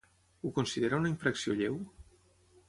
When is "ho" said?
0.45-0.51